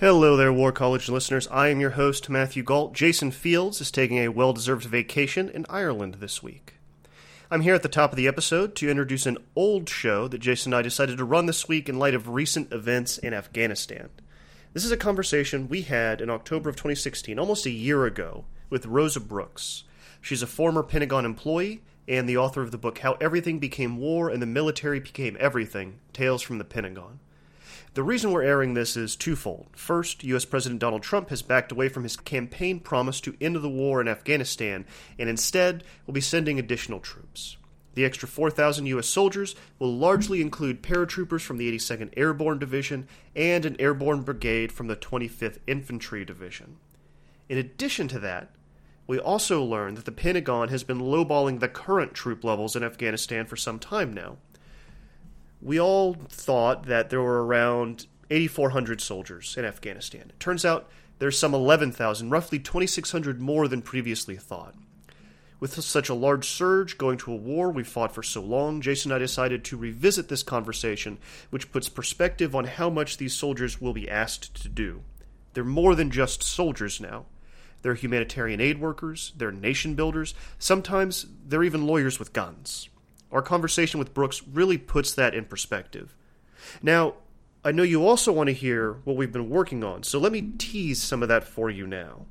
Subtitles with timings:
[0.00, 1.46] Hello there, War College listeners.
[1.48, 2.94] I am your host, Matthew Gault.
[2.94, 6.76] Jason Fields is taking a well deserved vacation in Ireland this week.
[7.50, 10.72] I'm here at the top of the episode to introduce an old show that Jason
[10.72, 14.08] and I decided to run this week in light of recent events in Afghanistan.
[14.72, 18.86] This is a conversation we had in October of 2016, almost a year ago, with
[18.86, 19.84] Rosa Brooks.
[20.22, 24.30] She's a former Pentagon employee and the author of the book How Everything Became War
[24.30, 27.20] and the Military Became Everything Tales from the Pentagon.
[27.94, 29.66] The reason we're airing this is twofold.
[29.72, 30.44] First, U.S.
[30.44, 34.06] President Donald Trump has backed away from his campaign promise to end the war in
[34.06, 34.86] Afghanistan
[35.18, 37.56] and instead will be sending additional troops.
[37.94, 39.08] The extra 4,000 U.S.
[39.08, 44.86] soldiers will largely include paratroopers from the 82nd Airborne Division and an airborne brigade from
[44.86, 46.76] the 25th Infantry Division.
[47.48, 48.50] In addition to that,
[49.08, 53.46] we also learned that the Pentagon has been lowballing the current troop levels in Afghanistan
[53.46, 54.36] for some time now
[55.60, 60.26] we all thought that there were around 8,400 soldiers in Afghanistan.
[60.28, 64.74] It turns out there's some 11,000, roughly 2,600 more than previously thought.
[65.58, 69.12] With such a large surge going to a war we fought for so long, Jason
[69.12, 71.18] and I decided to revisit this conversation,
[71.50, 75.02] which puts perspective on how much these soldiers will be asked to do.
[75.52, 77.26] They're more than just soldiers now.
[77.82, 82.88] They're humanitarian aid workers, they're nation builders, sometimes they're even lawyers with guns.
[83.32, 86.16] Our conversation with Brooks really puts that in perspective.
[86.82, 87.14] Now,
[87.64, 90.52] I know you also want to hear what we've been working on, so let me
[90.58, 92.26] tease some of that for you now.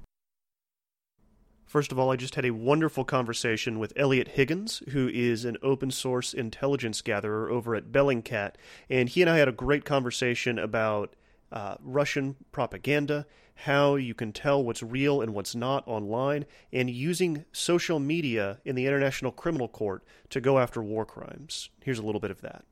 [1.65, 5.55] First of all, I just had a wonderful conversation with Eliot Higgins, who is an
[5.61, 8.55] open source intelligence gatherer over at Bellingcat,
[8.89, 11.15] and he and I had a great conversation about
[11.51, 13.27] uh, Russian propaganda,
[13.63, 18.75] how you can tell what's real and what's not online, and using social media in
[18.75, 21.69] the International Criminal Court to go after war crimes.
[21.83, 22.63] Here's a little bit of that.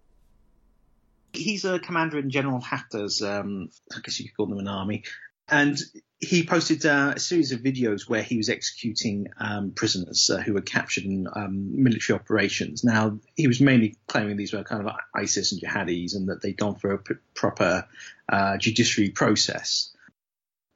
[1.33, 5.03] He's a commander in General Haftar's, um, I guess you could call them an army,
[5.49, 5.77] and
[6.19, 10.53] he posted uh, a series of videos where he was executing um, prisoners uh, who
[10.53, 12.83] were captured in um, military operations.
[12.83, 16.57] Now, he was mainly claiming these were kind of ISIS and jihadis and that they'd
[16.57, 17.85] gone through a p- proper
[18.29, 19.93] uh, judiciary process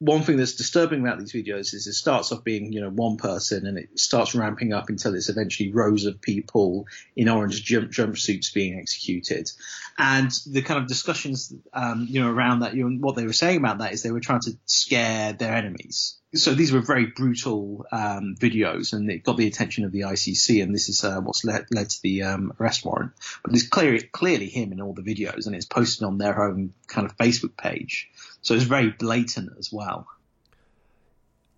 [0.01, 3.17] one thing that's disturbing about these videos is it starts off being, you know, one
[3.17, 7.91] person and it starts ramping up until it's eventually rows of people in orange jump,
[7.91, 9.51] jumpsuits being executed.
[9.99, 13.31] And the kind of discussions, um, you know, around that, you know, what they were
[13.31, 16.17] saying about that is they were trying to scare their enemies.
[16.33, 20.63] So these were very brutal um, videos, and it got the attention of the ICC,
[20.63, 23.11] and this is uh, what's led, led to the um, arrest warrant.
[23.43, 26.73] But it's clearly clearly him in all the videos, and it's posted on their own
[26.87, 28.09] kind of Facebook page.
[28.41, 30.07] So it's very blatant as well.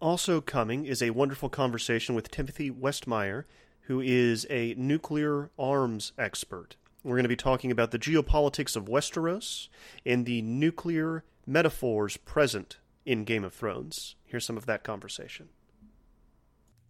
[0.02, 3.46] Also coming is a wonderful conversation with Timothy Westmyer,
[3.84, 6.76] who is a nuclear arms expert.
[7.04, 9.68] We're going to be talking about the geopolitics of Westeros
[10.06, 14.16] and the nuclear metaphors present in Game of Thrones.
[14.26, 15.50] Here's some of that conversation.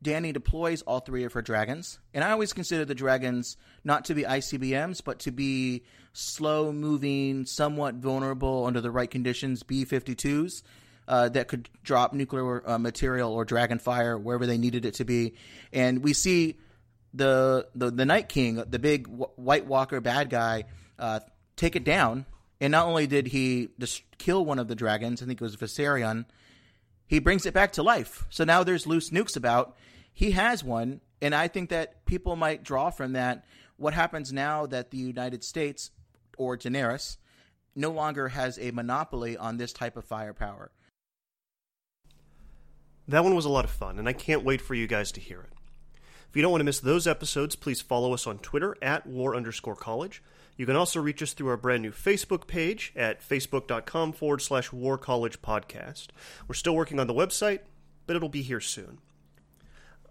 [0.04, 4.14] Dany deploys all three of her dragons, and I always consider the dragons not to
[4.14, 5.84] be ICBMs, but to be
[6.14, 10.62] slow moving, somewhat vulnerable under the right conditions B 52s
[11.08, 15.06] uh, that could drop nuclear uh, material or dragon fire wherever they needed it to
[15.06, 15.36] be.
[15.72, 16.58] And we see
[17.14, 20.66] the the, the Night King, the big White Walker bad guy,
[21.00, 21.20] uh,
[21.56, 22.26] take it down.
[22.62, 25.58] And not only did he just kill one of the dragons, I think it was
[25.58, 26.26] Viserion,
[27.08, 28.26] he brings it back to life.
[28.30, 29.76] So now there's loose nukes about.
[30.14, 33.46] He has one, and I think that people might draw from that
[33.78, 35.92] what happens now that the United States
[36.38, 37.18] or Daenerys
[37.76, 40.72] no longer has a monopoly on this type of firepower.
[43.08, 45.20] That one was a lot of fun, and I can't wait for you guys to
[45.20, 45.50] hear it.
[46.30, 49.36] If you don't want to miss those episodes, please follow us on Twitter at war
[49.36, 50.24] underscore college.
[50.56, 54.72] You can also reach us through our brand new Facebook page at facebook.com forward slash
[54.72, 56.08] war college podcast.
[56.48, 57.60] We're still working on the website,
[58.08, 59.00] but it'll be here soon.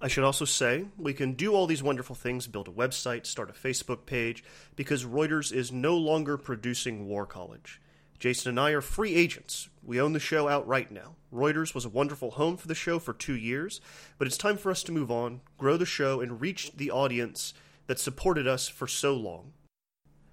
[0.04, 3.48] I should also say we can do all these wonderful things build a website, start
[3.48, 4.42] a Facebook page
[4.74, 7.80] because Reuters is no longer producing War College.
[8.18, 9.68] Jason and I are free agents.
[9.80, 11.14] We own the show outright now.
[11.32, 13.80] Reuters was a wonderful home for the show for two years,
[14.18, 17.54] but it's time for us to move on, grow the show, and reach the audience
[17.86, 19.52] that supported us for so long.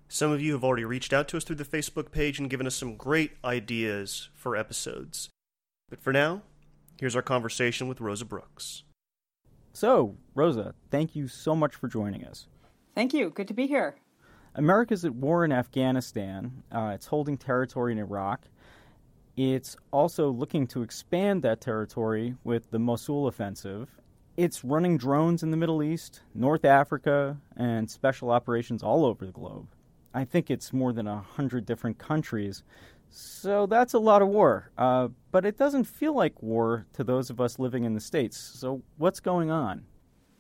[0.08, 2.66] Some of you have already reached out to us through the Facebook page and given
[2.66, 5.30] us some great ideas for episodes.
[5.92, 6.42] But for now,
[7.00, 8.82] here's our conversation with Rosa Brooks.
[9.74, 12.48] So, Rosa, thank you so much for joining us.
[12.96, 13.30] Thank you.
[13.30, 13.96] Good to be here.
[14.56, 16.64] America's at war in Afghanistan.
[16.72, 18.46] Uh, it's holding territory in Iraq.
[19.38, 23.90] It's also looking to expand that territory with the Mosul offensive.
[24.36, 29.32] It's running drones in the Middle East, North Africa, and special operations all over the
[29.32, 29.68] globe.
[30.14, 32.64] I think it's more than a hundred different countries.
[33.10, 34.72] So that's a lot of war.
[34.78, 38.38] Uh, but it doesn't feel like war to those of us living in the States.
[38.38, 39.86] So what's going on?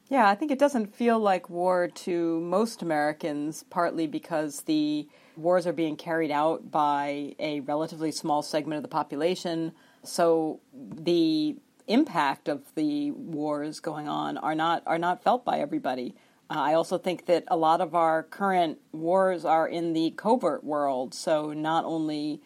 [0.10, 5.07] Yeah, I think it doesn't feel like war to most Americans, partly because the
[5.38, 9.71] wars are being carried out by a relatively small segment of the population.
[10.04, 16.16] So the impact of the wars going on are not are not felt by everybody.
[16.50, 20.63] Uh, I also think that a lot of our current wars are in the covert
[20.63, 21.13] world.
[21.13, 22.42] So not only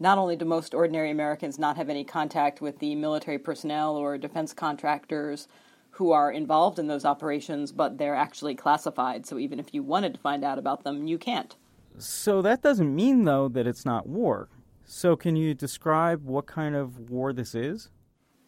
[0.00, 4.18] not only do most ordinary Americans not have any contact with the military personnel or
[4.18, 5.48] defense contractors
[5.92, 9.26] who are involved in those operations, but they're actually classified.
[9.26, 11.56] So even if you wanted to find out about them, you can't.
[11.98, 14.48] So that doesn't mean, though, that it's not war.
[14.84, 17.90] So can you describe what kind of war this is?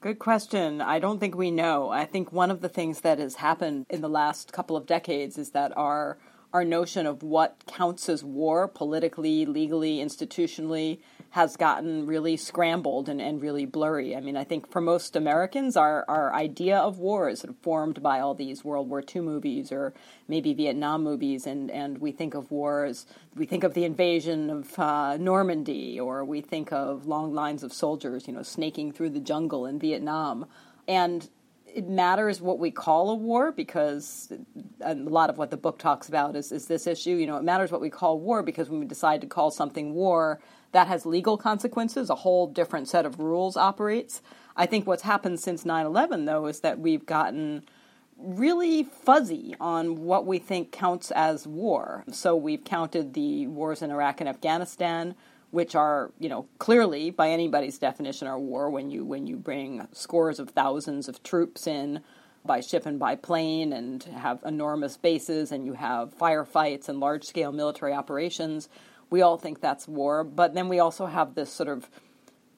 [0.01, 0.81] Good question.
[0.81, 1.91] I don't think we know.
[1.91, 5.37] I think one of the things that has happened in the last couple of decades
[5.37, 6.19] is that our
[6.53, 10.99] our notion of what counts as war politically, legally, institutionally
[11.31, 14.17] has gotten really scrambled and, and really blurry.
[14.17, 17.57] I mean, I think for most Americans, our, our idea of war is sort of
[17.59, 19.95] formed by all these World War II movies or
[20.27, 23.07] maybe Vietnam movies, and, and we think of wars,
[23.37, 27.73] we think of the invasion of uh, Normandy, or we think of long lines of
[27.73, 30.47] soldiers, you know, snaking through the jungle in Vietnam.
[30.89, 31.29] And
[31.75, 34.33] it matters what we call a war because
[34.81, 37.11] a lot of what the book talks about is, is this issue.
[37.11, 39.95] You know, it matters what we call war because when we decide to call something
[39.95, 40.41] war,
[40.73, 42.11] that has legal consequences.
[42.11, 44.23] A whole different set of rules operates.
[44.57, 47.65] I think what's happened since 9 11, though, is that we've gotten
[48.17, 52.05] really fuzzy on what we think counts as war.
[52.13, 55.15] So we've counted the wars in Iraq and Afghanistan
[55.51, 59.87] which are you know clearly by anybody's definition are war when you when you bring
[59.93, 62.01] scores of thousands of troops in
[62.45, 67.25] by ship and by plane and have enormous bases and you have firefights and large
[67.25, 68.69] scale military operations
[69.11, 71.89] we all think that's war but then we also have this sort of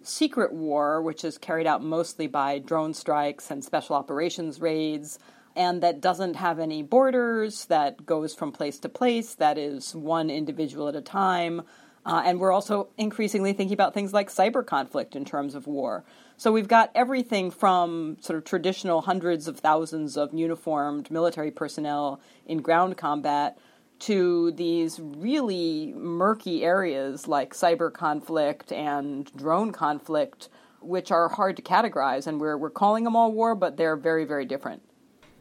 [0.03, 5.19] secret war which is carried out mostly by drone strikes and special operations raids
[5.55, 10.31] and that doesn't have any borders that goes from place to place that is one
[10.31, 11.63] individual at a time
[12.05, 16.05] uh, and we're also increasingly thinking about things like cyber conflict in terms of war.
[16.37, 22.21] So we've got everything from sort of traditional hundreds of thousands of uniformed military personnel
[22.47, 23.57] in ground combat
[24.03, 30.49] to these really murky areas like cyber conflict and drone conflict,
[30.81, 32.27] which are hard to categorize.
[32.27, 34.83] And we're, we're calling them all war, but they're very, very different.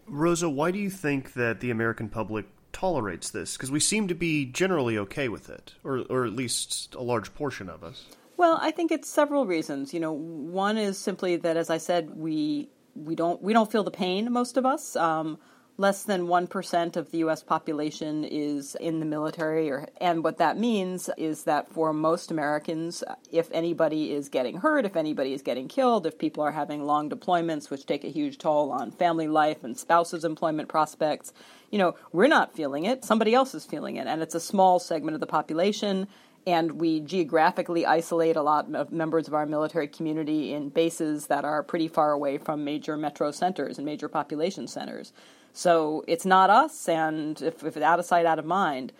[0.08, 3.58] Rosa, why do you think that the American public tolerates this?
[3.58, 7.34] Because we seem to be generally okay with it, or or at least a large
[7.34, 8.06] portion of us.
[8.36, 9.94] Well, I think it's several reasons.
[9.94, 13.84] You know, one is simply that, as I said, we we don't we don't feel
[13.84, 14.32] the pain.
[14.32, 14.96] Most of us.
[14.96, 15.38] Um,
[15.82, 20.56] less than 1% of the US population is in the military or and what that
[20.56, 25.68] means is that for most Americans if anybody is getting hurt if anybody is getting
[25.68, 29.64] killed if people are having long deployments which take a huge toll on family life
[29.64, 31.34] and spouses employment prospects
[31.72, 34.78] you know we're not feeling it somebody else is feeling it and it's a small
[34.78, 36.08] segment of the population
[36.46, 41.44] and we geographically isolate a lot of members of our military community in bases that
[41.44, 45.14] are pretty far away from major metro centers and major population centers.
[45.54, 48.94] So it's not us, and if, if out of sight, out of mind,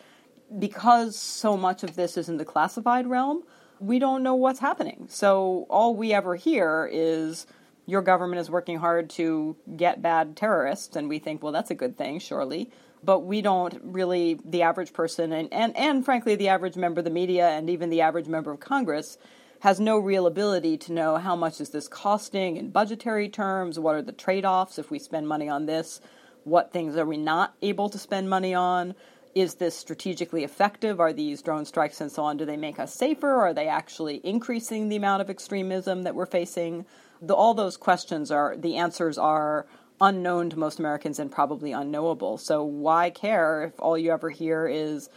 [0.60, 3.44] because so much of this is in the classified realm,
[3.80, 5.08] we don't know what's happening.
[5.10, 7.48] So all we ever hear is
[7.88, 11.76] your government is working hard to get bad terrorists, and we think, well, that's a
[11.76, 12.70] good thing, surely.
[13.04, 17.06] But we don't really, the average person, and, and, and frankly, the average member of
[17.06, 19.18] the media, and even the average member of Congress,
[19.62, 23.96] has no real ability to know how much is this costing in budgetary terms, what
[23.96, 26.02] are the trade offs if we spend money on this
[26.44, 28.96] what things are we not able to spend money on?
[29.34, 31.00] Is this strategically effective?
[31.00, 32.38] Are these drone strikes and so on?
[32.38, 33.32] Do they make us safer?
[33.32, 36.86] Are they actually increasing the amount of extremism that we're facing?
[37.22, 39.68] The, all those questions are the answers are
[40.02, 42.38] unknown to most Americans and probably unknowable.
[42.38, 45.10] So why care if all you ever hear is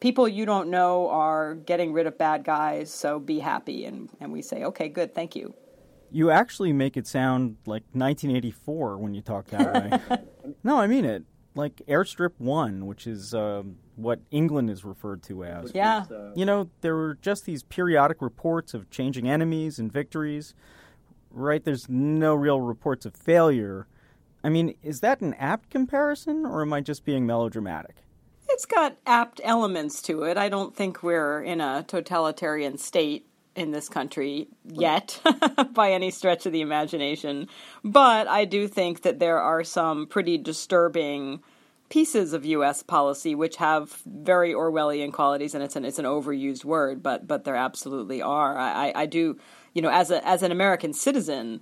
[0.00, 4.32] people you don't know are getting rid of bad guys, so be happy and, and
[4.32, 5.54] we say, Okay, good, thank you.
[6.10, 10.18] You actually make it sound like 1984 when you talk that way.
[10.64, 11.24] no, I mean it.
[11.54, 15.72] like Airstrip 1, which is um, what England is referred to as.
[15.74, 16.04] Yeah.
[16.34, 20.54] You know, there were just these periodic reports of changing enemies and victories,
[21.30, 21.62] right?
[21.62, 23.86] There's no real reports of failure.
[24.42, 27.96] I mean, is that an apt comparison, or am I just being melodramatic?
[28.48, 30.38] It's got apt elements to it.
[30.38, 33.27] I don't think we're in a totalitarian state
[33.58, 35.20] in this country yet
[35.72, 37.48] by any stretch of the imagination.
[37.84, 41.42] But I do think that there are some pretty disturbing
[41.88, 42.82] pieces of U.S.
[42.82, 47.44] policy which have very Orwellian qualities, and it's an it's an overused word, but but
[47.44, 48.56] there absolutely are.
[48.56, 49.38] I, I, I do,
[49.74, 51.60] you know, as a as an American citizen,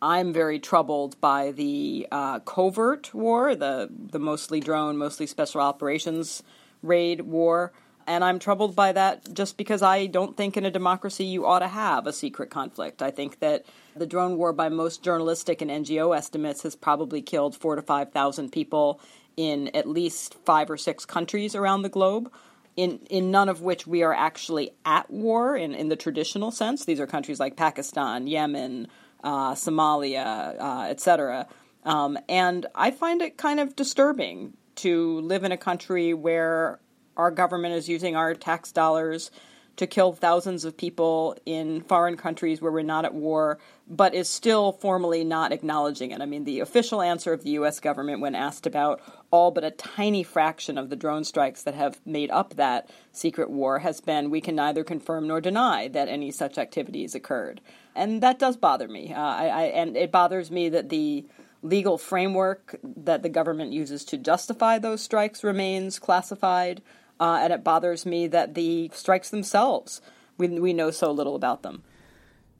[0.00, 6.42] I'm very troubled by the uh, covert war, the the mostly drone, mostly special operations
[6.82, 7.72] raid war.
[8.08, 11.58] And I'm troubled by that just because I don't think in a democracy you ought
[11.58, 13.02] to have a secret conflict.
[13.02, 17.54] I think that the drone war, by most journalistic and NGO estimates, has probably killed
[17.54, 18.98] four to 5,000 people
[19.36, 22.32] in at least five or six countries around the globe.
[22.76, 26.84] In, in none of which we are actually at war in, in the traditional sense.
[26.84, 28.86] These are countries like Pakistan, Yemen,
[29.24, 31.48] uh, Somalia, uh, etc.
[31.84, 36.78] Um, and I find it kind of disturbing to live in a country where
[37.18, 39.30] our government is using our tax dollars
[39.78, 43.58] to kill thousands of people in foreign countries where we're not at war,
[43.88, 46.20] but is still formally not acknowledging it.
[46.20, 47.78] I mean, the official answer of the U.S.
[47.78, 52.00] government, when asked about all but a tiny fraction of the drone strikes that have
[52.04, 56.32] made up that secret war, has been we can neither confirm nor deny that any
[56.32, 57.60] such activities occurred.
[57.94, 59.14] And that does bother me.
[59.14, 61.24] Uh, I, I, and it bothers me that the
[61.62, 66.82] legal framework that the government uses to justify those strikes remains classified
[67.20, 70.00] uh, and it bothers me that the strikes themselves,
[70.36, 71.82] we, we know so little about them.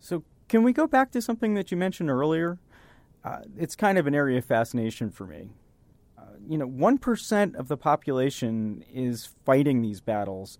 [0.00, 2.58] So, can we go back to something that you mentioned earlier?
[3.24, 5.50] Uh, it's kind of an area of fascination for me.
[6.16, 10.58] Uh, you know, 1% of the population is fighting these battles.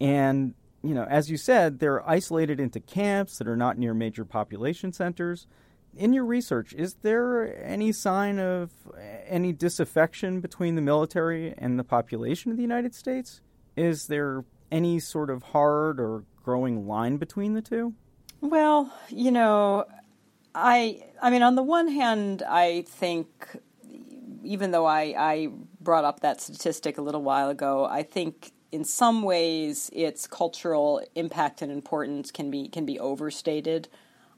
[0.00, 4.24] And, you know, as you said, they're isolated into camps that are not near major
[4.24, 5.46] population centers
[5.96, 8.70] in your research, is there any sign of
[9.26, 13.40] any disaffection between the military and the population of the United States?
[13.76, 17.94] Is there any sort of hard or growing line between the two?
[18.40, 19.84] Well, you know,
[20.54, 23.56] I I mean on the one hand, I think
[24.44, 25.48] even though I, I
[25.80, 31.02] brought up that statistic a little while ago, I think in some ways its cultural
[31.14, 33.88] impact and importance can be can be overstated.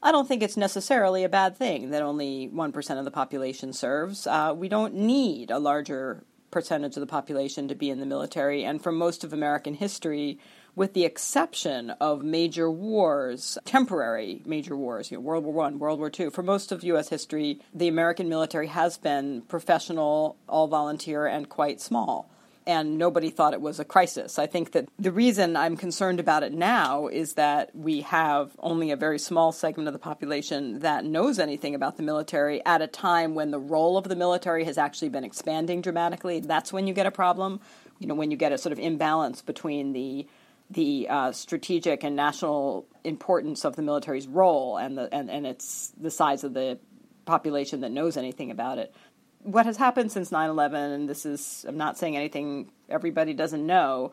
[0.03, 4.25] I don't think it's necessarily a bad thing that only 1% of the population serves.
[4.25, 8.63] Uh, we don't need a larger percentage of the population to be in the military,
[8.63, 10.39] and for most of American history,
[10.75, 15.99] with the exception of major wars, temporary major wars, you know, World War One, World
[15.99, 16.31] War Two.
[16.31, 17.09] For most of U.S.
[17.09, 22.29] history, the American military has been professional, all volunteer, and quite small
[22.67, 24.37] and nobody thought it was a crisis.
[24.37, 28.91] I think that the reason I'm concerned about it now is that we have only
[28.91, 32.87] a very small segment of the population that knows anything about the military at a
[32.87, 36.39] time when the role of the military has actually been expanding dramatically.
[36.39, 37.61] That's when you get a problem.
[37.99, 40.27] You know, when you get a sort of imbalance between the
[40.69, 45.91] the uh, strategic and national importance of the military's role and the and, and it's
[45.99, 46.79] the size of the
[47.25, 48.93] population that knows anything about it
[49.43, 54.11] what has happened since 9-11 and this is i'm not saying anything everybody doesn't know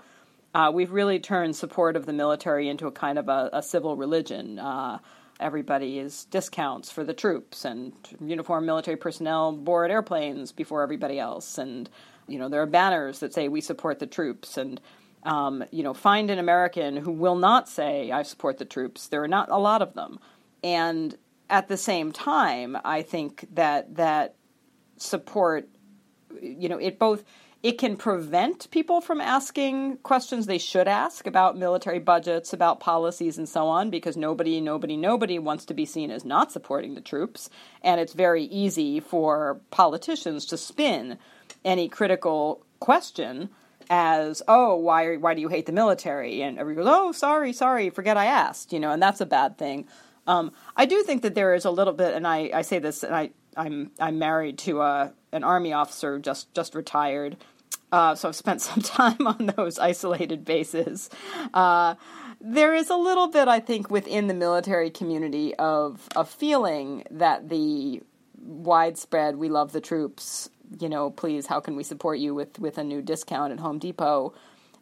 [0.54, 3.96] uh, we've really turned support of the military into a kind of a, a civil
[3.96, 4.58] religion.
[4.58, 4.98] Uh,
[5.38, 11.58] everybody is discounts for the troops and uniformed military personnel board airplanes before everybody else.
[11.58, 11.88] And
[12.26, 14.56] you know there are banners that say we support the troops.
[14.56, 14.80] And
[15.24, 19.08] um, you know find an american who will not say i support the troops.
[19.08, 20.18] There are not a lot of them.
[20.64, 21.16] And
[21.50, 24.34] at the same time i think that that
[24.98, 25.68] support
[26.40, 27.24] you know it both
[27.60, 33.36] it can prevent people from asking questions they should ask about military budgets about policies
[33.36, 37.00] and so on because nobody nobody nobody wants to be seen as not supporting the
[37.00, 37.50] troops.
[37.82, 41.18] And it's very easy for politicians to spin
[41.64, 43.48] any critical question
[43.90, 46.42] as oh why why do you hate the military?
[46.42, 49.58] And everybody goes oh sorry sorry forget i asked you know and that's a bad
[49.58, 49.88] thing.
[50.28, 53.02] Um, i do think that there is a little bit and i, I say this
[53.02, 57.36] and i I'm I'm married to a, an army officer just just retired,
[57.92, 61.10] uh, so I've spent some time on those isolated bases.
[61.52, 61.96] Uh,
[62.40, 67.48] there is a little bit, I think, within the military community of a feeling that
[67.48, 68.00] the
[68.40, 70.48] widespread "we love the troops,"
[70.78, 73.78] you know, please, how can we support you with with a new discount at Home
[73.78, 74.32] Depot?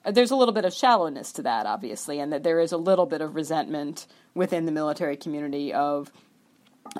[0.04, 2.76] Uh, there's a little bit of shallowness to that, obviously, and that there is a
[2.76, 6.12] little bit of resentment within the military community of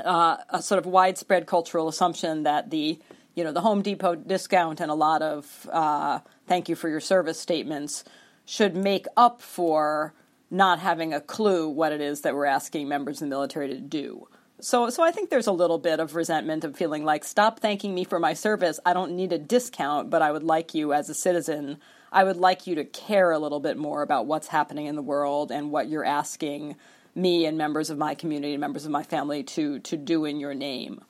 [0.04, 2.98] uh, a sort of widespread cultural assumption that the
[3.36, 7.00] you know, the Home Depot discount and a lot of uh, thank you for your
[7.00, 8.02] service statements
[8.46, 10.14] should make up for
[10.50, 13.78] not having a clue what it is that we're asking members of the military to
[13.78, 14.26] do.
[14.58, 17.94] So, so I think there's a little bit of resentment of feeling like, stop thanking
[17.94, 18.80] me for my service.
[18.86, 21.78] I don't need a discount, but I would like you as a citizen.
[22.10, 25.02] I would like you to care a little bit more about what's happening in the
[25.02, 26.76] world and what you're asking
[27.16, 30.38] me and members of my community and members of my family to to do in
[30.38, 31.02] your name.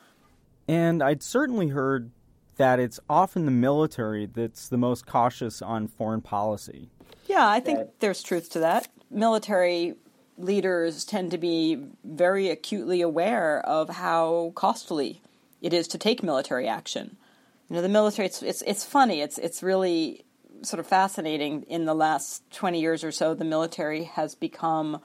[0.69, 2.11] And I'd certainly heard
[2.57, 6.89] that it's often the military that's the most cautious on foreign policy.
[7.27, 8.89] Yeah, I think there's truth to that.
[9.11, 9.95] Military
[10.39, 15.21] leaders tend to be very acutely aware of how costly
[15.61, 17.17] it is to take military action.
[17.69, 19.21] You know, the military it's it's, it's funny.
[19.21, 20.25] It's it's really
[20.63, 25.01] sort of fascinating in the last 20 years or so the military has become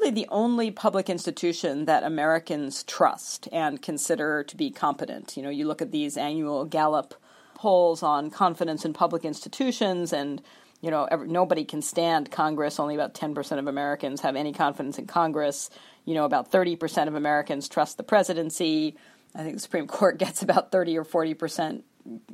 [0.00, 5.36] really the only public institution that Americans trust and consider to be competent.
[5.36, 7.14] You know, you look at these annual Gallup
[7.54, 10.42] polls on confidence in public institutions and
[10.82, 12.78] you know, every, nobody can stand Congress.
[12.78, 15.70] Only about 10% of Americans have any confidence in Congress.
[16.04, 18.94] You know, about 30% of Americans trust the presidency.
[19.34, 21.82] I think the Supreme Court gets about 30 or 40%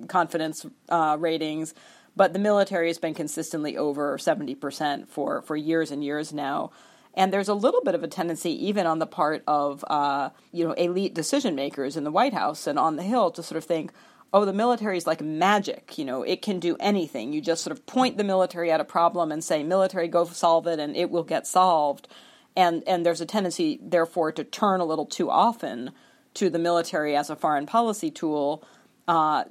[0.09, 1.73] confidence uh, ratings.
[2.17, 6.73] But the military has been consistently over 70% for, for years and years now.
[7.15, 10.67] And there's a little bit of a tendency, even on the part of uh, you
[10.67, 13.65] know elite decision makers in the White House and on the Hill, to sort of
[13.65, 13.93] think,
[14.33, 15.99] oh, the military is like magic.
[15.99, 17.33] You know, it can do anything.
[17.33, 20.67] You just sort of point the military at a problem and say, military, go solve
[20.67, 22.09] it, and it will get solved.
[22.57, 25.91] And and there's a tendency, therefore, to turn a little too often
[26.35, 28.65] to the military as a foreign policy tool.
[29.07, 29.45] Uh,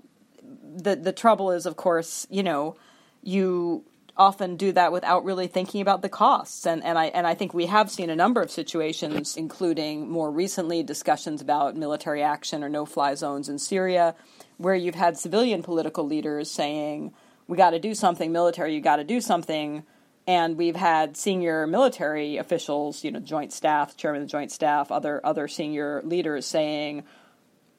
[0.75, 2.75] the the trouble is, of course, you know,
[3.23, 3.83] you
[4.21, 6.67] often do that without really thinking about the costs.
[6.67, 10.29] And, and I and I think we have seen a number of situations, including more
[10.29, 14.13] recently discussions about military action or no fly zones in Syria,
[14.57, 17.13] where you've had civilian political leaders saying,
[17.47, 19.83] We gotta do something, military, you gotta do something.
[20.27, 24.91] And we've had senior military officials, you know, joint staff, chairman of the joint staff,
[24.91, 27.03] other other senior leaders saying,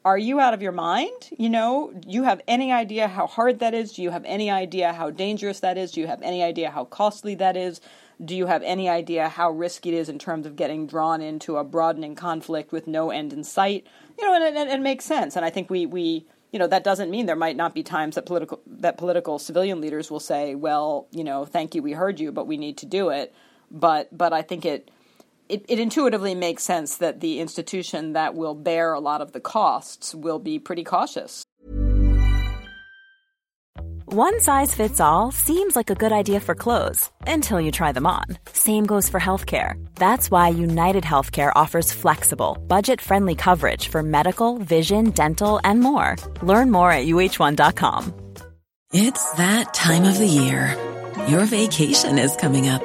[0.05, 1.31] are you out of your mind?
[1.37, 3.93] You know, do you have any idea how hard that is?
[3.93, 5.93] Do you have any idea how dangerous that is?
[5.93, 7.81] Do you have any idea how costly that is?
[8.25, 11.57] Do you have any idea how risky it is in terms of getting drawn into
[11.57, 13.87] a broadening conflict with no end in sight?
[14.19, 15.37] You know, and, it makes sense.
[15.37, 18.17] And I think we, we, you know, that doesn't mean there might not be times
[18.17, 22.21] that political that political civilian leaders will say, "Well, you know, thank you, we heard
[22.21, 23.35] you, but we need to do it."
[23.71, 24.91] But but I think it
[25.49, 29.41] it, it, intuitively makes sense that the institution that will bear a lot of the
[29.41, 31.45] costs will be pretty cautious.
[34.15, 38.07] One size fits all seems like a good idea for clothes until you try them
[38.07, 38.25] on.
[38.53, 39.83] Same goes for healthcare.
[39.95, 46.17] That's why United Healthcare offers flexible, budget friendly coverage for medical, vision, dental, and more.
[46.43, 48.13] Learn more at uh1.com.
[48.93, 50.77] It's that time of the year.
[51.27, 52.85] Your vacation is coming up.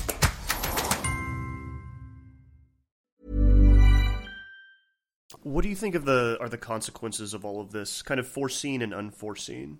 [5.51, 8.27] What do you think of the are the consequences of all of this, kind of
[8.27, 9.79] foreseen and unforeseen?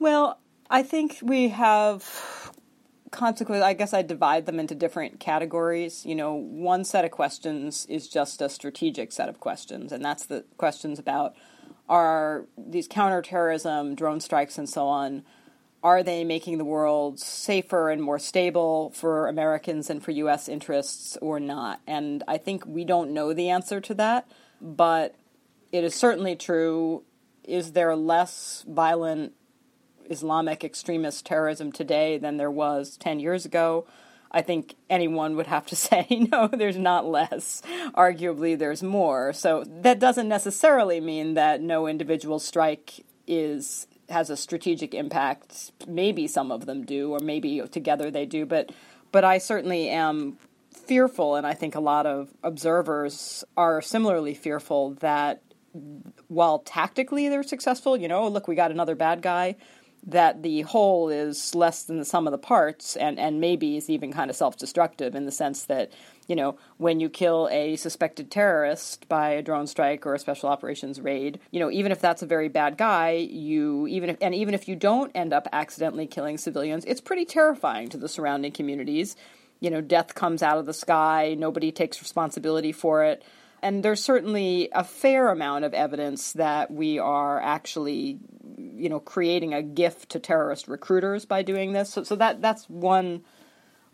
[0.00, 2.52] Well, I think we have
[3.12, 3.62] consequences.
[3.62, 6.04] I guess I divide them into different categories.
[6.04, 10.26] You know, one set of questions is just a strategic set of questions, and that's
[10.26, 11.36] the questions about
[11.88, 15.22] are these counterterrorism, drone strikes, and so on.
[15.84, 20.48] Are they making the world safer and more stable for Americans and for U.S.
[20.48, 21.80] interests or not?
[21.86, 24.28] And I think we don't know the answer to that
[24.62, 25.14] but
[25.72, 27.02] it is certainly true.
[27.44, 29.32] Is there less violent
[30.08, 33.86] Islamic extremist terrorism today than there was 10 years ago?
[34.30, 37.62] I think anyone would have to say, no, there's not less.
[37.94, 39.32] Arguably, there's more.
[39.32, 45.72] So that doesn't necessarily mean that no individual strike is has a strategic impact.
[45.86, 48.46] Maybe some of them do, or maybe together they do.
[48.46, 48.70] But
[49.10, 50.38] but I certainly am
[50.74, 55.42] fearful, and I think a lot of observers are similarly fearful that
[56.28, 59.56] while tactically they're successful, you know, look, we got another bad guy,
[60.04, 63.88] that the whole is less than the sum of the parts, and, and maybe is
[63.88, 65.92] even kind of self destructive in the sense that,
[66.26, 70.48] you know, when you kill a suspected terrorist by a drone strike or a special
[70.48, 74.34] operations raid, you know, even if that's a very bad guy, you even if and
[74.34, 78.50] even if you don't end up accidentally killing civilians, it's pretty terrifying to the surrounding
[78.50, 79.14] communities
[79.62, 83.22] you know, death comes out of the sky, nobody takes responsibility for it.
[83.62, 88.18] And there's certainly a fair amount of evidence that we are actually,
[88.58, 91.90] you know, creating a gift to terrorist recruiters by doing this.
[91.90, 93.22] So, so that that's one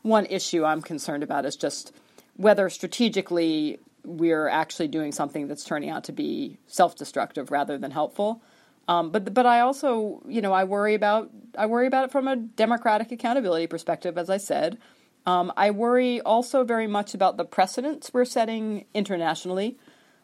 [0.01, 1.93] one issue I'm concerned about is just
[2.37, 8.41] whether strategically we're actually doing something that's turning out to be self-destructive rather than helpful.
[8.89, 11.29] Um, but but I also you know I worry about
[11.59, 14.79] I worry about it from a democratic accountability perspective, as I said.
[15.27, 19.79] Um, I worry also very much about the precedents we're setting internationally,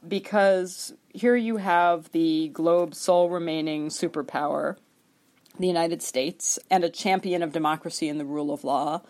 [0.07, 4.77] because here you have the globe's sole remaining superpower,
[5.59, 9.03] the United States, and a champion of democracy and the rule of law,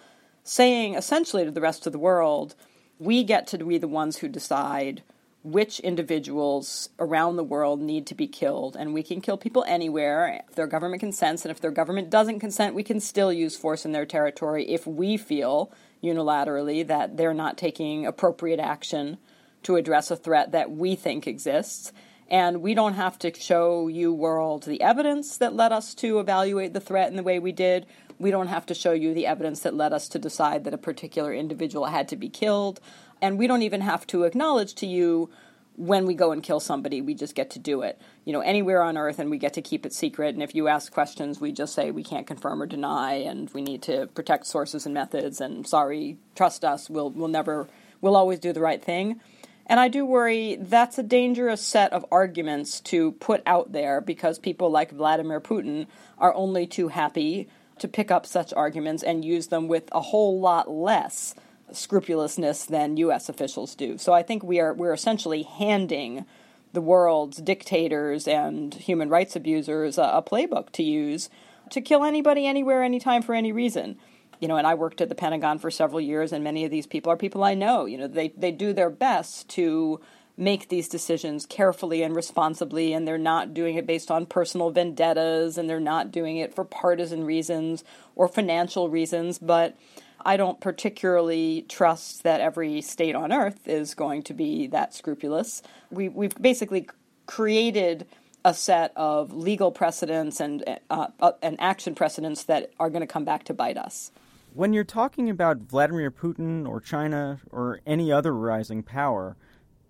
[0.42, 2.54] saying essentially to the rest of the world,
[2.98, 5.02] we get to be the ones who decide
[5.44, 8.76] which individuals around the world need to be killed.
[8.76, 11.44] And we can kill people anywhere if their government consents.
[11.44, 14.87] And if their government doesn't consent, we can still use force in their territory if
[14.87, 15.70] we feel
[16.02, 19.18] unilaterally that they're not taking appropriate action
[19.64, 21.92] to address a threat that we think exists.
[22.30, 26.72] And we don't have to show you, world, the evidence that led us to evaluate
[26.72, 27.85] the threat in the way we did.
[28.18, 30.78] We don't have to show you the evidence that led us to decide that a
[30.78, 32.80] particular individual had to be killed
[33.20, 35.31] and we don't even have to acknowledge to you
[35.77, 38.00] when we go and kill somebody, we just get to do it.
[38.24, 40.35] You know, anywhere on earth, and we get to keep it secret.
[40.35, 43.62] And if you ask questions, we just say we can't confirm or deny, and we
[43.62, 45.40] need to protect sources and methods.
[45.40, 47.68] And sorry, trust us, we'll we'll never,
[48.00, 49.20] we'll always do the right thing.
[49.66, 54.38] And I do worry that's a dangerous set of arguments to put out there because
[54.38, 55.87] people like Vladimir Putin
[56.18, 57.48] are only too happy
[57.79, 61.35] to pick up such arguments and use them with a whole lot less
[61.74, 63.28] scrupulousness than U.S.
[63.28, 63.98] officials do.
[63.98, 66.24] So I think we are we're essentially handing
[66.72, 71.30] the world's dictators and human rights abusers a, a playbook to use
[71.70, 73.96] to kill anybody, anywhere, anytime, for any reason.
[74.40, 76.87] You know, and I worked at the Pentagon for several years, and many of these
[76.87, 77.87] people are people I know.
[77.87, 80.00] You know, they they do their best to
[80.37, 85.56] make these decisions carefully and responsibly, and they're not doing it based on personal vendettas,
[85.56, 87.84] and they're not doing it for partisan reasons
[88.16, 89.76] or financial reasons, but
[90.24, 95.62] I don't particularly trust that every state on earth is going to be that scrupulous.
[95.90, 96.88] We, we've basically
[97.26, 98.06] created
[98.44, 103.06] a set of legal precedents and uh, uh, and action precedents that are going to
[103.06, 104.10] come back to bite us.
[104.52, 109.37] When you're talking about Vladimir Putin or China or any other rising power,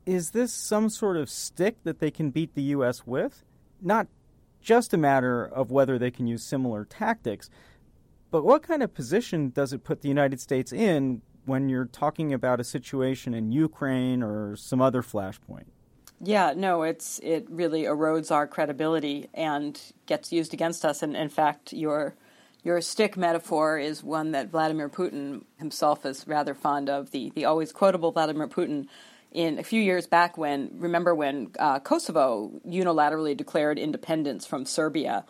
[0.07, 3.07] is this some sort of stick that they can beat the U.S.
[3.07, 3.45] with?
[3.83, 4.07] Not
[4.63, 7.51] just a matter of whether they can use similar tactics,
[8.35, 12.33] but what kind of position does it put the United States in when you're talking
[12.33, 15.67] about a situation in Ukraine or some other flashpoint?
[16.21, 21.01] Yeah, no, it's it really erodes our credibility and gets used against us.
[21.01, 22.17] And in fact, your
[22.65, 27.13] your stick metaphor is one that Vladimir Putin himself is rather fond of.
[27.13, 28.89] The the always quotable Vladimir Putin
[29.31, 35.25] in a few years back when remember when uh, Kosovo unilaterally declared independence from Serbia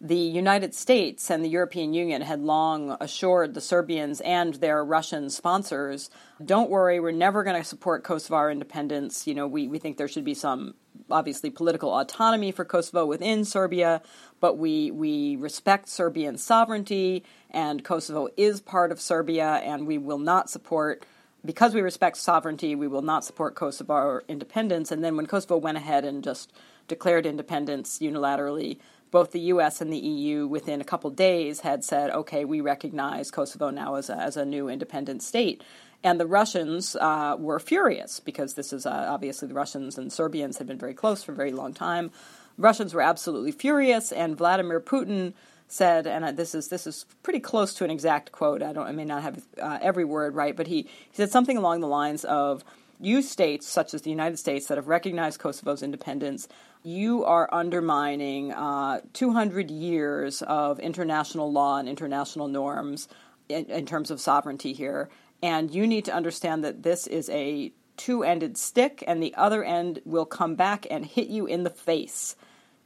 [0.00, 5.28] the United States and the European Union had long assured the Serbians and their Russian
[5.28, 6.08] sponsors,
[6.44, 9.26] don't worry, we're never going to support Kosovar independence.
[9.26, 10.74] You know, we, we think there should be some
[11.10, 14.02] obviously political autonomy for Kosovo within Serbia,
[14.40, 20.18] but we we respect Serbian sovereignty and Kosovo is part of Serbia and we will
[20.18, 21.04] not support
[21.44, 24.90] because we respect sovereignty, we will not support Kosovo independence.
[24.90, 26.52] And then when Kosovo went ahead and just
[26.88, 28.78] declared independence unilaterally,
[29.10, 29.80] both the U.S.
[29.80, 34.10] and the EU, within a couple days, had said, "Okay, we recognize Kosovo now as
[34.10, 35.62] a, as a new independent state."
[36.04, 40.58] And the Russians uh, were furious because this is uh, obviously the Russians and Serbians
[40.58, 42.10] had been very close for a very long time.
[42.56, 45.32] Russians were absolutely furious, and Vladimir Putin
[45.68, 48.62] said, and this is this is pretty close to an exact quote.
[48.62, 51.56] I don't, I may not have uh, every word right, but he, he said something
[51.56, 52.64] along the lines of,
[53.00, 56.48] "You states, such as the United States, that have recognized Kosovo's independence,
[56.82, 63.08] you are undermining uh, 200 years of international law and international norms
[63.48, 65.08] in, in terms of sovereignty here.
[65.42, 69.64] And you need to understand that this is a two ended stick, and the other
[69.64, 72.36] end will come back and hit you in the face.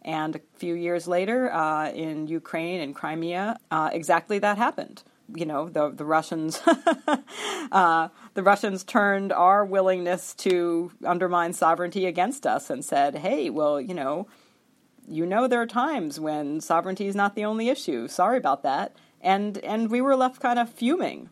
[0.02, 5.02] And a few years later, uh, in Ukraine and Crimea, uh, exactly that happened
[5.34, 6.60] you know the the Russians
[7.72, 13.80] uh, the Russians turned our willingness to undermine sovereignty against us and said, "Hey, well,
[13.80, 14.26] you know,
[15.06, 18.08] you know there are times when sovereignty is not the only issue.
[18.08, 21.28] Sorry about that." And and we were left kind of fuming.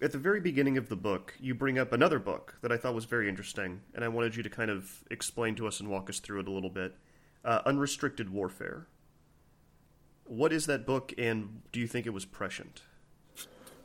[0.00, 2.94] At the very beginning of the book, you bring up another book that I thought
[2.94, 6.10] was very interesting, and I wanted you to kind of explain to us and walk
[6.10, 6.96] us through it a little bit.
[7.44, 8.88] Uh, Unrestricted Warfare.
[10.24, 12.82] What is that book, and do you think it was prescient?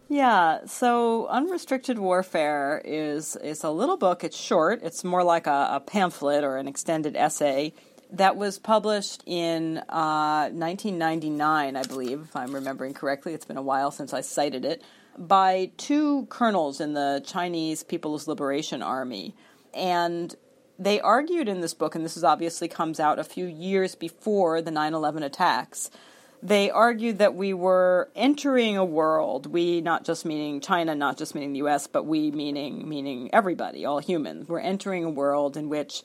[0.10, 4.24] Yeah, so Unrestricted Warfare is is a little book.
[4.24, 4.82] It's short.
[4.82, 7.74] It's more like a, a pamphlet or an extended essay
[8.12, 13.34] that was published in uh, 1999, I believe, if I'm remembering correctly.
[13.34, 14.82] It's been a while since I cited it,
[15.17, 19.36] by two colonels in the Chinese People's Liberation Army.
[19.74, 20.34] And
[20.80, 24.62] they argued in this book, and this is obviously comes out a few years before
[24.62, 25.89] the 9 11 attacks.
[26.43, 31.34] They argued that we were entering a world, we not just meaning China, not just
[31.34, 34.47] meaning the US, but we meaning meaning everybody, all humans.
[34.47, 36.04] We're entering a world in which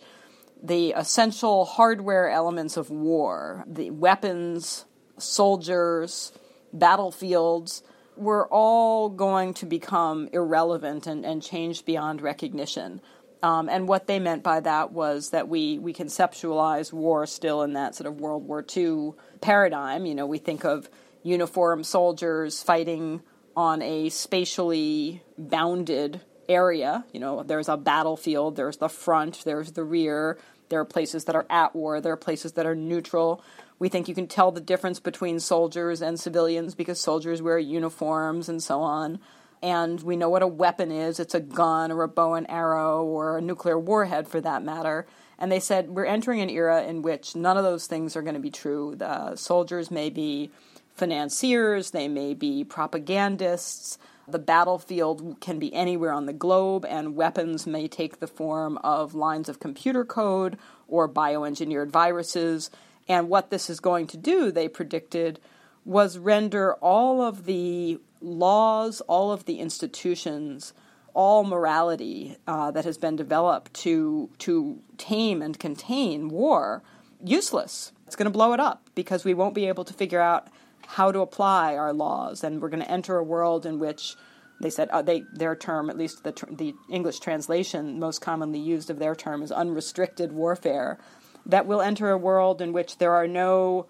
[0.62, 4.86] the essential hardware elements of war, the weapons,
[5.18, 6.32] soldiers,
[6.72, 7.82] battlefields,
[8.16, 13.00] were all going to become irrelevant and, and changed beyond recognition.
[13.42, 17.72] Um, and what they meant by that was that we, we conceptualize war still in
[17.72, 20.06] that sort of World War II paradigm.
[20.06, 20.88] You know, we think of
[21.24, 23.20] uniformed soldiers fighting
[23.56, 27.04] on a spatially bounded area.
[27.12, 31.34] You know, there's a battlefield, there's the front, there's the rear, there are places that
[31.34, 33.42] are at war, there are places that are neutral.
[33.78, 38.48] We think you can tell the difference between soldiers and civilians because soldiers wear uniforms
[38.48, 39.18] and so on.
[39.62, 43.04] And we know what a weapon is it's a gun or a bow and arrow
[43.04, 45.06] or a nuclear warhead for that matter.
[45.38, 48.34] And they said we're entering an era in which none of those things are going
[48.34, 48.94] to be true.
[48.96, 50.50] The soldiers may be
[50.94, 53.98] financiers, they may be propagandists,
[54.28, 59.14] the battlefield can be anywhere on the globe, and weapons may take the form of
[59.14, 62.70] lines of computer code or bioengineered viruses.
[63.08, 65.40] And what this is going to do, they predicted,
[65.84, 70.72] was render all of the laws, all of the institutions,
[71.14, 76.82] all morality uh, that has been developed to to tame and contain war
[77.24, 77.92] useless.
[78.06, 80.48] It's going to blow it up because we won't be able to figure out
[80.86, 84.16] how to apply our laws, and we're going to enter a world in which
[84.60, 88.90] they said uh, they their term, at least the the English translation most commonly used
[88.90, 90.98] of their term is unrestricted warfare.
[91.44, 93.86] That will enter a world in which there are no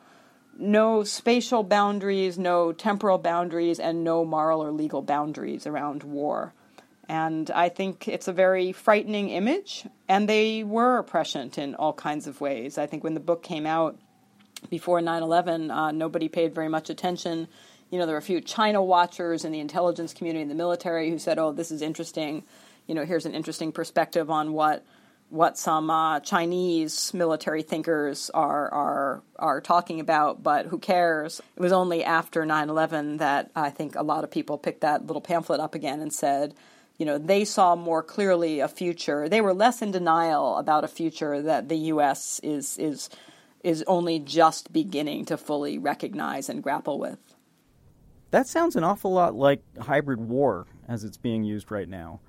[0.62, 6.54] no spatial boundaries, no temporal boundaries, and no moral or legal boundaries around war.
[7.08, 12.26] And I think it's a very frightening image, and they were prescient in all kinds
[12.26, 12.78] of ways.
[12.78, 13.98] I think when the book came out,
[14.70, 17.48] before 9 11, uh, nobody paid very much attention.
[17.90, 21.10] You know, there were a few China watchers in the intelligence community and the military
[21.10, 22.44] who said, oh, this is interesting.
[22.86, 24.84] You know, here's an interesting perspective on what
[25.32, 31.40] what some uh, Chinese military thinkers are are are talking about, but who cares?
[31.56, 35.22] It was only after 9/11 that I think a lot of people picked that little
[35.22, 36.54] pamphlet up again and said,
[36.98, 39.26] you know, they saw more clearly a future.
[39.26, 42.38] They were less in denial about a future that the U.S.
[42.42, 43.08] is is
[43.64, 47.34] is only just beginning to fully recognize and grapple with.
[48.32, 52.20] That sounds an awful lot like hybrid war as it's being used right now.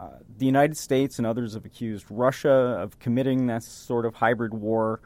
[0.00, 0.08] Uh,
[0.38, 5.00] the United States and others have accused Russia of committing that sort of hybrid war.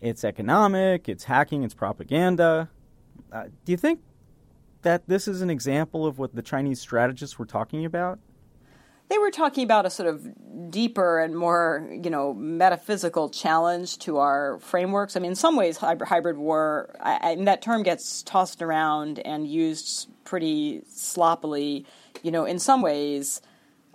[0.00, 2.70] It's economic, it's hacking, it's propaganda.
[3.32, 4.00] Uh, do you think
[4.82, 8.20] that this is an example of what the Chinese strategists were talking about?
[9.08, 14.18] they were talking about a sort of deeper and more, you know, metaphysical challenge to
[14.18, 15.16] our frameworks.
[15.16, 19.46] I mean, in some ways, hybrid war, I, I, that term gets tossed around and
[19.46, 21.86] used pretty sloppily.
[22.22, 23.40] You know, in some ways,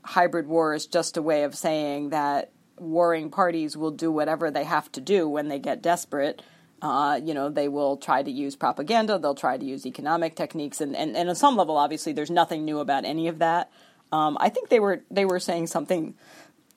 [0.03, 4.63] hybrid war is just a way of saying that warring parties will do whatever they
[4.63, 6.41] have to do when they get desperate.
[6.81, 10.81] Uh, you know, they will try to use propaganda, they'll try to use economic techniques,
[10.81, 13.71] and, and, and on some level, obviously, there's nothing new about any of that.
[14.11, 16.15] Um, I think they were they were saying something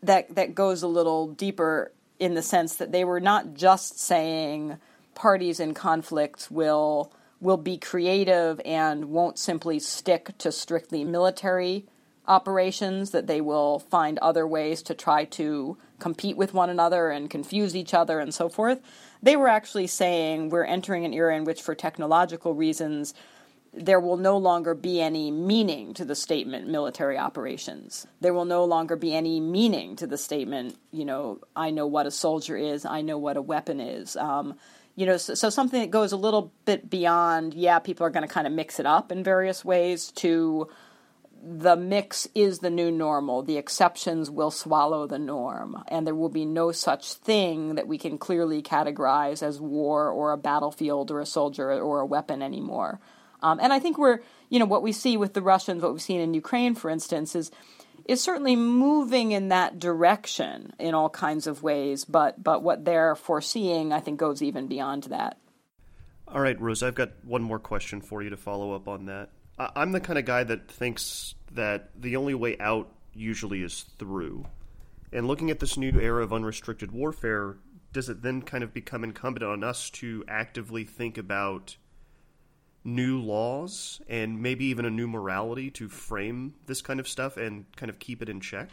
[0.03, 4.79] that that goes a little deeper in the sense that they were not just saying
[5.15, 11.87] parties in conflict will will be creative and won't simply stick to strictly military
[12.27, 17.31] operations that they will find other ways to try to compete with one another and
[17.31, 18.81] confuse each other and so forth
[19.23, 23.15] they were actually saying we're entering an era in which for technological reasons
[23.77, 28.07] there will no longer be any meaning to the statement military operations.
[28.21, 32.07] There will no longer be any meaning to the statement, you know, I know what
[32.07, 34.17] a soldier is, I know what a weapon is.
[34.17, 34.55] Um,
[34.97, 38.27] you know, so, so, something that goes a little bit beyond, yeah, people are going
[38.27, 40.69] to kind of mix it up in various ways, to
[41.47, 43.43] the mix is the new normal.
[43.43, 47.99] The exceptions will swallow the norm, and there will be no such thing that we
[47.99, 53.01] can clearly categorize as war or a battlefield or a soldier or a weapon anymore.
[53.43, 56.01] Um, and I think we're, you know, what we see with the Russians, what we've
[56.01, 57.51] seen in Ukraine, for instance, is
[58.07, 62.05] is certainly moving in that direction in all kinds of ways.
[62.05, 65.39] But but what they're foreseeing, I think, goes even beyond that.
[66.27, 69.31] All right, Rose, I've got one more question for you to follow up on that.
[69.59, 74.47] I'm the kind of guy that thinks that the only way out usually is through.
[75.13, 77.57] And looking at this new era of unrestricted warfare,
[77.93, 81.77] does it then kind of become incumbent on us to actively think about
[82.83, 87.65] new laws and maybe even a new morality to frame this kind of stuff and
[87.77, 88.69] kind of keep it in check?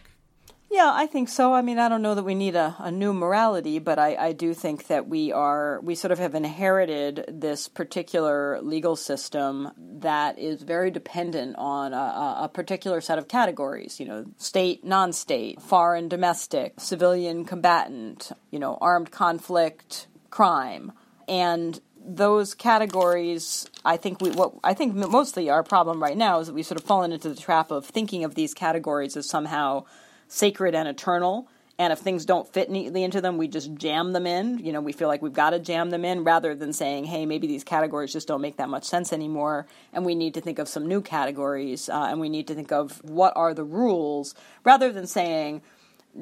[0.71, 1.53] Yeah, I think so.
[1.53, 4.31] I mean, I don't know that we need a, a new morality, but I, I
[4.31, 10.39] do think that we are, we sort of have inherited this particular legal system that
[10.39, 15.61] is very dependent on a, a particular set of categories, you know, state, non state,
[15.61, 20.93] foreign, domestic, civilian, combatant, you know, armed conflict, crime.
[21.27, 26.47] And those categories, I think we what I think mostly our problem right now is
[26.47, 29.83] that we've sort of fallen into the trap of thinking of these categories as somehow
[30.31, 31.47] sacred and eternal.
[31.77, 34.59] And if things don't fit neatly into them, we just jam them in.
[34.59, 37.25] You know, we feel like we've got to jam them in rather than saying, hey,
[37.25, 39.67] maybe these categories just don't make that much sense anymore.
[39.91, 42.71] And we need to think of some new categories uh, and we need to think
[42.71, 45.63] of what are the rules rather than saying,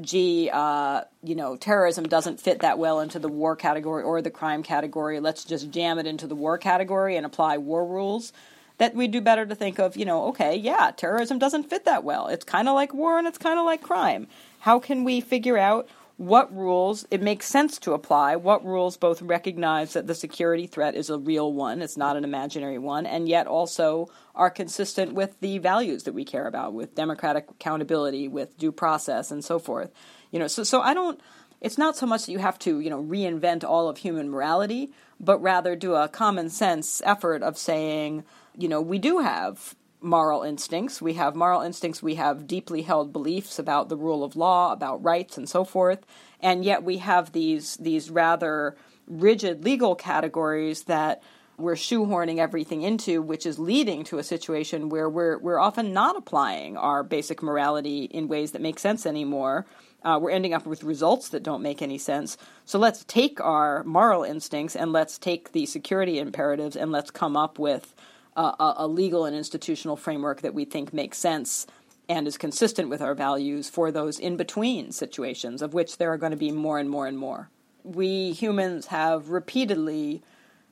[0.01, 4.31] gee, uh, you know, terrorism doesn't fit that well into the war category or the
[4.31, 5.19] crime category.
[5.19, 8.33] Let's just jam it into the war category and apply war rules
[8.79, 12.03] that we do better to think of, you know, okay, yeah, terrorism doesn't fit that
[12.03, 12.27] well.
[12.27, 14.27] It's kind of like war and it's kind of like crime.
[14.59, 18.35] How can we figure out what rules it makes sense to apply?
[18.37, 22.23] What rules both recognize that the security threat is a real one, it's not an
[22.23, 26.95] imaginary one, and yet also are consistent with the values that we care about, with
[26.95, 29.91] democratic accountability, with due process, and so forth.
[30.31, 31.21] You know, so so I don't.
[31.61, 34.91] It's not so much that you have to, you know, reinvent all of human morality,
[35.19, 38.23] but rather do a common sense effort of saying,
[38.59, 41.01] you know, we do have moral instincts.
[41.01, 42.03] We have moral instincts.
[42.03, 46.05] We have deeply held beliefs about the rule of law, about rights, and so forth.
[46.41, 48.75] And yet we have these these rather
[49.07, 51.23] rigid legal categories that
[51.57, 56.17] we're shoehorning everything into, which is leading to a situation where we're we're often not
[56.17, 59.65] applying our basic morality in ways that make sense anymore.
[60.03, 62.37] Uh, we're ending up with results that don't make any sense.
[62.65, 67.35] So let's take our moral instincts and let's take the security imperatives and let's come
[67.35, 67.93] up with
[68.35, 71.67] a, a legal and institutional framework that we think makes sense
[72.07, 76.17] and is consistent with our values for those in between situations, of which there are
[76.17, 77.49] going to be more and more and more.
[77.83, 80.23] We humans have repeatedly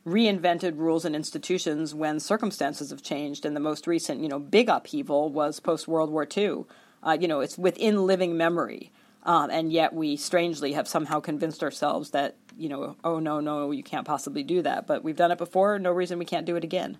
[0.06, 4.70] reinvented rules and institutions when circumstances have changed, and the most recent, you know, big
[4.70, 6.64] upheaval was post World War II.
[7.04, 8.92] Uh, you know, it's within living memory,
[9.24, 13.72] um, and yet we strangely have somehow convinced ourselves that, you know, oh no, no,
[13.72, 14.88] you can't possibly do that.
[14.88, 16.98] But we've done it before, no reason we can't do it again.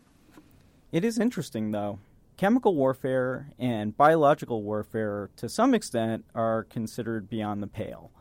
[0.92, 2.00] It is interesting, though.
[2.38, 8.12] Chemical warfare and biological warfare, to some extent, are considered beyond the pale.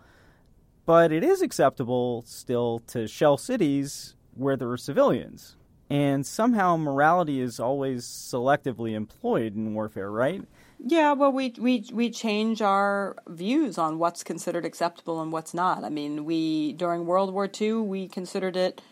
[0.85, 5.57] But it is acceptable still to shell cities where there are civilians.
[5.89, 10.43] And somehow morality is always selectively employed in warfare, right?
[10.79, 15.85] Yeah, well, we, we we change our views on what's considered acceptable and what's not.
[15.85, 18.83] I mean, we during World War II we considered it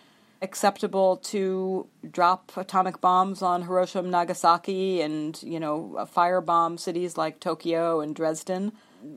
[0.42, 8.00] acceptable to drop atomic bombs on Hiroshima, Nagasaki, and you know firebomb cities like Tokyo
[8.00, 8.72] and Dresden.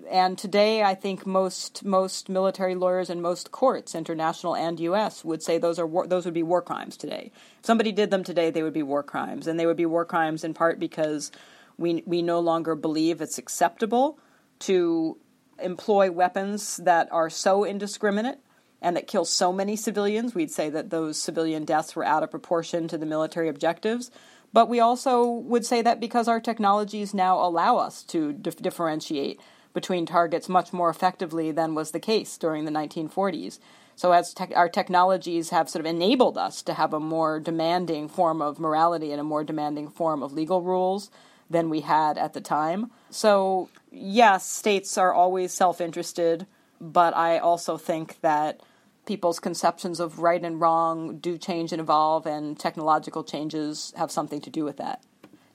[0.09, 5.41] And today, I think most most military lawyers and most courts, international and U.S., would
[5.41, 7.31] say those are war, those would be war crimes today.
[7.59, 10.05] If somebody did them today, they would be war crimes, and they would be war
[10.05, 11.31] crimes in part because
[11.77, 14.19] we we no longer believe it's acceptable
[14.59, 15.17] to
[15.59, 18.39] employ weapons that are so indiscriminate
[18.81, 22.31] and that kills so many civilians, we'd say that those civilian deaths were out of
[22.31, 24.11] proportion to the military objectives.
[24.53, 29.41] But we also would say that because our technologies now allow us to dif- differentiate
[29.73, 33.59] between targets much more effectively than was the case during the 1940s.
[33.95, 38.07] So, as te- our technologies have sort of enabled us to have a more demanding
[38.07, 41.09] form of morality and a more demanding form of legal rules
[41.49, 42.91] than we had at the time.
[43.09, 46.45] So, yes, states are always self interested,
[46.79, 48.61] but I also think that
[49.05, 54.41] people's conceptions of right and wrong do change and evolve, and technological changes have something
[54.41, 55.03] to do with that.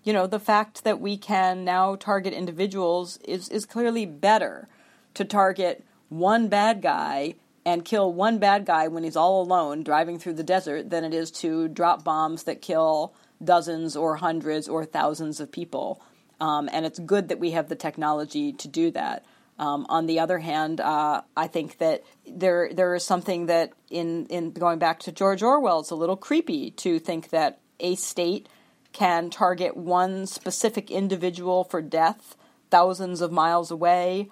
[0.05, 4.68] You know, the fact that we can now target individuals is, is clearly better
[5.14, 10.18] to target one bad guy and kill one bad guy when he's all alone driving
[10.18, 14.85] through the desert than it is to drop bombs that kill dozens or hundreds or
[14.85, 16.03] thousands of people.
[16.41, 19.25] Um, and it's good that we have the technology to do that.
[19.59, 24.26] Um, on the other hand, uh, I think that there there is something that in
[24.26, 28.48] in going back to George Orwell, it's a little creepy to think that a state
[28.92, 32.36] can target one specific individual for death
[32.70, 34.30] thousands of miles away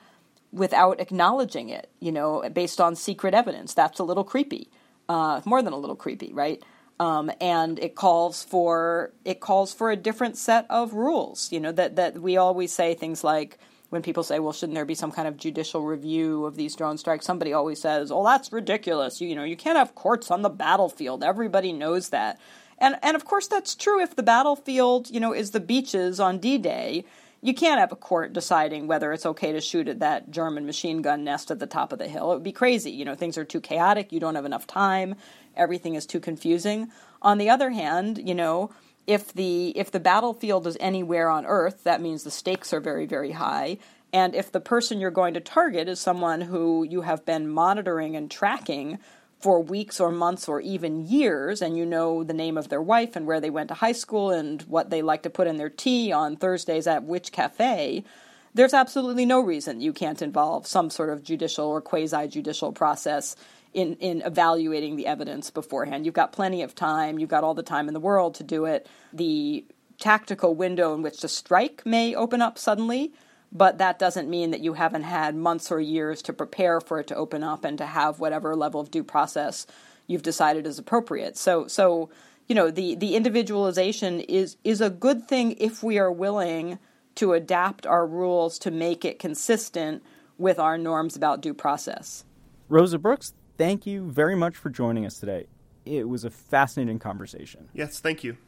[0.52, 1.90] without acknowledging it.
[2.00, 3.74] You know, based on secret evidence.
[3.74, 4.70] That's a little creepy.
[5.08, 6.62] Uh, more than a little creepy, right?
[7.00, 11.50] Um, and it calls for it calls for a different set of rules.
[11.52, 13.58] You know that that we always say things like
[13.90, 16.98] when people say, "Well, shouldn't there be some kind of judicial review of these drone
[16.98, 19.20] strikes?" Somebody always says, "Oh, that's ridiculous.
[19.20, 21.22] You, you know, you can't have courts on the battlefield.
[21.22, 22.40] Everybody knows that."
[22.78, 26.38] And and of course that's true if the battlefield, you know, is the beaches on
[26.38, 27.04] D-Day.
[27.42, 31.00] You can't have a court deciding whether it's okay to shoot at that German machine
[31.00, 32.32] gun nest at the top of the hill.
[32.32, 32.90] It would be crazy.
[32.90, 35.14] You know, things are too chaotic, you don't have enough time,
[35.56, 36.90] everything is too confusing.
[37.22, 38.70] On the other hand, you know,
[39.06, 43.06] if the if the battlefield is anywhere on earth, that means the stakes are very
[43.06, 43.78] very high.
[44.12, 48.16] And if the person you're going to target is someone who you have been monitoring
[48.16, 48.98] and tracking
[49.38, 53.16] for weeks or months or even years, and you know the name of their wife
[53.16, 55.70] and where they went to high school and what they like to put in their
[55.70, 58.04] tea on Thursdays at which cafe,
[58.52, 63.36] there's absolutely no reason you can't involve some sort of judicial or quasi judicial process
[63.72, 66.04] in, in evaluating the evidence beforehand.
[66.04, 68.64] You've got plenty of time, you've got all the time in the world to do
[68.64, 68.88] it.
[69.12, 69.64] The
[69.98, 73.12] tactical window in which to strike may open up suddenly
[73.52, 77.08] but that doesn't mean that you haven't had months or years to prepare for it
[77.08, 79.66] to open up and to have whatever level of due process
[80.06, 81.36] you've decided is appropriate.
[81.36, 82.10] So so
[82.46, 86.78] you know the the individualization is is a good thing if we are willing
[87.16, 90.02] to adapt our rules to make it consistent
[90.38, 92.24] with our norms about due process.
[92.68, 95.44] Rosa Brooks, thank you very much for joining us today.
[95.84, 97.68] It was a fascinating conversation.
[97.74, 98.38] Yes, thank you.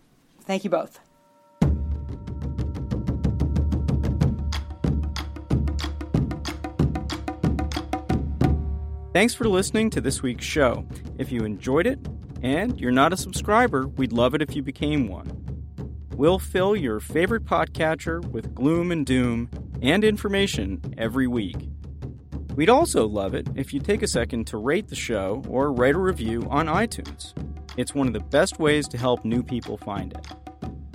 [0.40, 1.00] Thank you both.
[9.12, 10.86] Thanks for listening to this week's show.
[11.18, 11.98] If you enjoyed it
[12.40, 15.44] and you're not a subscriber, we'd love it if you became one.
[16.16, 19.50] We'll fill your favorite podcatcher with gloom and doom
[19.82, 21.68] and information every week.
[22.54, 25.94] We'd also love it if you'd take a second to rate the show or write
[25.94, 27.32] a review on iTunes.
[27.78, 30.26] It's one of the best ways to help new people find it.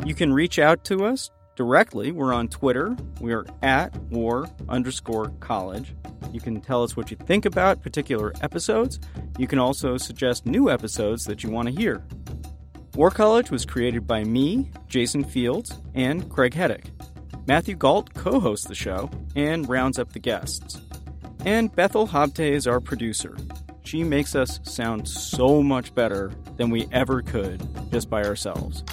[0.06, 2.12] You can reach out to us directly.
[2.12, 2.96] We're on Twitter.
[3.20, 5.96] We're at war underscore college.
[6.32, 9.00] You can tell us what you think about particular episodes.
[9.40, 12.06] You can also suggest new episodes that you want to hear.
[12.96, 16.86] War College was created by me, Jason Fields, and Craig Heddick.
[17.48, 20.80] Matthew Gault co hosts the show and rounds up the guests.
[21.46, 23.38] And Bethel Habte is our producer.
[23.84, 28.84] She makes us sound so much better than we ever could just by ourselves.